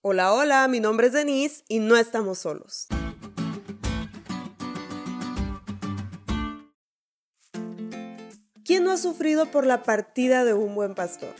Hola, 0.00 0.32
hola, 0.32 0.68
mi 0.68 0.78
nombre 0.78 1.08
es 1.08 1.12
Denise 1.12 1.64
y 1.66 1.80
no 1.80 1.96
estamos 1.96 2.38
solos. 2.38 2.86
¿Quién 8.64 8.84
no 8.84 8.92
ha 8.92 8.96
sufrido 8.96 9.50
por 9.50 9.66
la 9.66 9.82
partida 9.82 10.44
de 10.44 10.54
un 10.54 10.76
buen 10.76 10.94
pastor? 10.94 11.34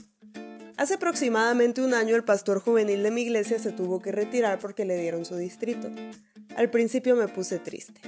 Hace 0.76 0.94
aproximadamente 0.94 1.82
un 1.82 1.94
año 1.94 2.16
el 2.16 2.24
pastor 2.24 2.58
juvenil 2.60 3.04
de 3.04 3.12
mi 3.12 3.22
iglesia 3.22 3.60
se 3.60 3.70
tuvo 3.70 4.02
que 4.02 4.10
retirar 4.10 4.58
porque 4.58 4.84
le 4.84 4.96
dieron 4.96 5.24
su 5.24 5.36
distrito. 5.36 5.88
Al 6.56 6.68
principio 6.68 7.14
me 7.14 7.28
puse 7.28 7.60
triste, 7.60 8.00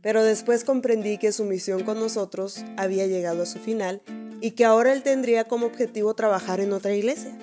pero 0.00 0.24
después 0.24 0.64
comprendí 0.64 1.18
que 1.18 1.30
su 1.30 1.44
misión 1.44 1.84
con 1.84 2.00
nosotros 2.00 2.64
había 2.78 3.06
llegado 3.06 3.42
a 3.42 3.46
su 3.46 3.58
final 3.58 4.00
y 4.40 4.52
que 4.52 4.64
ahora 4.64 4.94
él 4.94 5.02
tendría 5.02 5.44
como 5.44 5.66
objetivo 5.66 6.14
trabajar 6.14 6.60
en 6.60 6.72
otra 6.72 6.94
iglesia. 6.94 7.36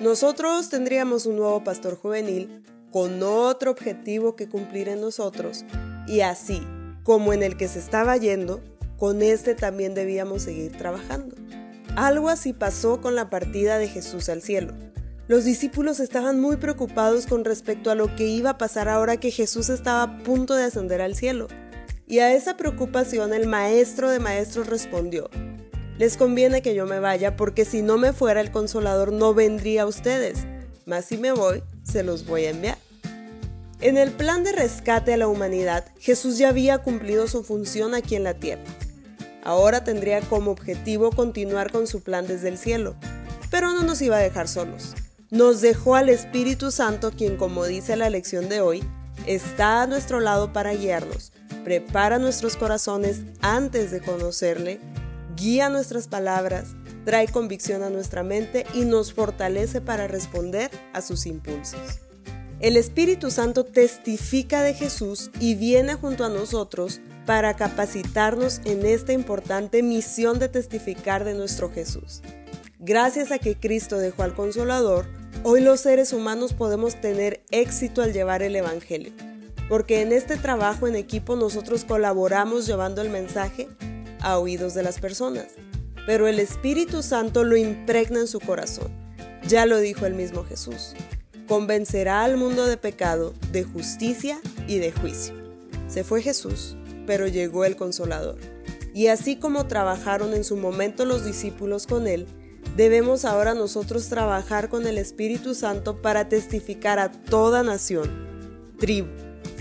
Nosotros 0.00 0.68
tendríamos 0.68 1.26
un 1.26 1.36
nuevo 1.36 1.62
pastor 1.62 1.96
juvenil 1.96 2.64
con 2.90 3.22
otro 3.22 3.70
objetivo 3.70 4.36
que 4.36 4.48
cumplir 4.48 4.88
en 4.88 5.00
nosotros 5.00 5.64
y 6.06 6.20
así 6.20 6.66
como 7.04 7.32
en 7.32 7.42
el 7.42 7.56
que 7.56 7.68
se 7.68 7.78
estaba 7.78 8.16
yendo, 8.16 8.62
con 8.96 9.22
este 9.22 9.54
también 9.54 9.94
debíamos 9.94 10.42
seguir 10.42 10.72
trabajando. 10.72 11.36
Algo 11.96 12.28
así 12.28 12.52
pasó 12.52 13.00
con 13.00 13.14
la 13.14 13.28
partida 13.28 13.78
de 13.78 13.88
Jesús 13.88 14.28
al 14.28 14.42
cielo. 14.42 14.72
Los 15.28 15.44
discípulos 15.44 16.00
estaban 16.00 16.40
muy 16.40 16.56
preocupados 16.56 17.26
con 17.26 17.44
respecto 17.44 17.90
a 17.90 17.94
lo 17.94 18.14
que 18.16 18.26
iba 18.26 18.50
a 18.50 18.58
pasar 18.58 18.88
ahora 18.88 19.18
que 19.18 19.30
Jesús 19.30 19.68
estaba 19.68 20.02
a 20.02 20.18
punto 20.18 20.54
de 20.54 20.64
ascender 20.64 21.00
al 21.00 21.14
cielo. 21.14 21.48
Y 22.06 22.18
a 22.18 22.34
esa 22.34 22.56
preocupación 22.56 23.32
el 23.32 23.46
maestro 23.46 24.10
de 24.10 24.18
maestros 24.18 24.66
respondió, 24.66 25.30
les 26.02 26.16
conviene 26.16 26.62
que 26.62 26.74
yo 26.74 26.84
me 26.84 26.98
vaya 26.98 27.36
porque 27.36 27.64
si 27.64 27.80
no 27.80 27.96
me 27.96 28.12
fuera 28.12 28.40
el 28.40 28.50
consolador 28.50 29.12
no 29.12 29.34
vendría 29.34 29.82
a 29.82 29.86
ustedes, 29.86 30.48
mas 30.84 31.04
si 31.04 31.16
me 31.16 31.30
voy, 31.30 31.62
se 31.84 32.02
los 32.02 32.26
voy 32.26 32.46
a 32.46 32.50
enviar. 32.50 32.76
En 33.80 33.96
el 33.96 34.10
plan 34.10 34.42
de 34.42 34.50
rescate 34.50 35.14
a 35.14 35.16
la 35.16 35.28
humanidad, 35.28 35.84
Jesús 36.00 36.38
ya 36.38 36.48
había 36.48 36.78
cumplido 36.78 37.28
su 37.28 37.44
función 37.44 37.94
aquí 37.94 38.16
en 38.16 38.24
la 38.24 38.34
tierra. 38.34 38.64
Ahora 39.44 39.84
tendría 39.84 40.20
como 40.22 40.50
objetivo 40.50 41.12
continuar 41.12 41.70
con 41.70 41.86
su 41.86 42.02
plan 42.02 42.26
desde 42.26 42.48
el 42.48 42.58
cielo, 42.58 42.96
pero 43.52 43.70
no 43.70 43.84
nos 43.84 44.02
iba 44.02 44.16
a 44.16 44.22
dejar 44.22 44.48
solos. 44.48 44.94
Nos 45.30 45.60
dejó 45.60 45.94
al 45.94 46.08
Espíritu 46.08 46.72
Santo, 46.72 47.12
quien 47.12 47.36
como 47.36 47.64
dice 47.64 47.94
la 47.94 48.10
lección 48.10 48.48
de 48.48 48.60
hoy, 48.60 48.82
está 49.28 49.82
a 49.82 49.86
nuestro 49.86 50.18
lado 50.18 50.52
para 50.52 50.74
guiarnos, 50.74 51.30
prepara 51.62 52.18
nuestros 52.18 52.56
corazones 52.56 53.20
antes 53.40 53.92
de 53.92 54.00
conocerle 54.00 54.80
guía 55.36 55.68
nuestras 55.68 56.08
palabras, 56.08 56.74
trae 57.04 57.28
convicción 57.28 57.82
a 57.82 57.90
nuestra 57.90 58.22
mente 58.22 58.66
y 58.74 58.84
nos 58.84 59.12
fortalece 59.12 59.80
para 59.80 60.06
responder 60.08 60.70
a 60.92 61.02
sus 61.02 61.26
impulsos. 61.26 62.00
El 62.60 62.76
Espíritu 62.76 63.32
Santo 63.32 63.64
testifica 63.64 64.62
de 64.62 64.74
Jesús 64.74 65.32
y 65.40 65.56
viene 65.56 65.94
junto 65.94 66.24
a 66.24 66.28
nosotros 66.28 67.00
para 67.26 67.54
capacitarnos 67.54 68.60
en 68.64 68.86
esta 68.86 69.12
importante 69.12 69.82
misión 69.82 70.38
de 70.38 70.48
testificar 70.48 71.24
de 71.24 71.34
nuestro 71.34 71.72
Jesús. 71.72 72.22
Gracias 72.78 73.32
a 73.32 73.38
que 73.38 73.58
Cristo 73.58 73.98
dejó 73.98 74.22
al 74.22 74.34
Consolador, 74.34 75.06
hoy 75.42 75.60
los 75.60 75.80
seres 75.80 76.12
humanos 76.12 76.52
podemos 76.52 77.00
tener 77.00 77.42
éxito 77.50 78.02
al 78.02 78.12
llevar 78.12 78.42
el 78.42 78.54
Evangelio, 78.54 79.12
porque 79.68 80.00
en 80.00 80.12
este 80.12 80.36
trabajo 80.36 80.86
en 80.86 80.94
equipo 80.94 81.34
nosotros 81.34 81.84
colaboramos 81.84 82.66
llevando 82.66 83.02
el 83.02 83.10
mensaje 83.10 83.68
a 84.22 84.38
oídos 84.38 84.74
de 84.74 84.82
las 84.82 84.98
personas, 84.98 85.48
pero 86.06 86.26
el 86.26 86.38
Espíritu 86.38 87.02
Santo 87.02 87.44
lo 87.44 87.56
impregna 87.56 88.20
en 88.20 88.26
su 88.26 88.40
corazón. 88.40 88.90
Ya 89.46 89.66
lo 89.66 89.78
dijo 89.78 90.06
el 90.06 90.14
mismo 90.14 90.44
Jesús. 90.44 90.94
Convencerá 91.48 92.24
al 92.24 92.36
mundo 92.36 92.66
de 92.66 92.76
pecado, 92.76 93.34
de 93.50 93.64
justicia 93.64 94.40
y 94.66 94.78
de 94.78 94.92
juicio. 94.92 95.34
Se 95.88 96.04
fue 96.04 96.22
Jesús, 96.22 96.76
pero 97.06 97.26
llegó 97.26 97.64
el 97.64 97.76
consolador. 97.76 98.38
Y 98.94 99.08
así 99.08 99.36
como 99.36 99.66
trabajaron 99.66 100.34
en 100.34 100.44
su 100.44 100.56
momento 100.56 101.04
los 101.04 101.24
discípulos 101.24 101.86
con 101.86 102.06
él, 102.06 102.26
debemos 102.76 103.24
ahora 103.24 103.54
nosotros 103.54 104.08
trabajar 104.08 104.68
con 104.68 104.86
el 104.86 104.98
Espíritu 104.98 105.54
Santo 105.54 106.00
para 106.00 106.28
testificar 106.28 106.98
a 106.98 107.10
toda 107.10 107.62
nación, 107.62 108.10
tribu, 108.78 109.08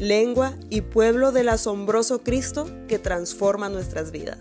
lengua 0.02 0.58
y 0.72 0.82
pueblo 0.82 1.32
del 1.32 1.48
asombroso 1.48 2.24
Cristo 2.24 2.68
que 2.88 2.98
transforma 2.98 3.70
nuestras 3.70 4.12
vidas. 4.12 4.40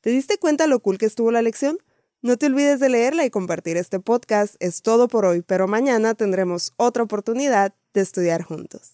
¿Te 0.00 0.10
diste 0.10 0.38
cuenta 0.38 0.66
lo 0.66 0.80
cool 0.80 0.96
que 0.96 1.04
estuvo 1.04 1.30
la 1.30 1.42
lección? 1.42 1.76
No 2.22 2.38
te 2.38 2.46
olvides 2.46 2.80
de 2.80 2.88
leerla 2.88 3.26
y 3.26 3.30
compartir 3.30 3.76
este 3.76 4.00
podcast. 4.00 4.54
Es 4.60 4.80
todo 4.80 5.06
por 5.06 5.26
hoy, 5.26 5.42
pero 5.42 5.68
mañana 5.68 6.14
tendremos 6.14 6.72
otra 6.76 7.02
oportunidad 7.02 7.74
de 7.92 8.00
estudiar 8.00 8.42
juntos. 8.42 8.92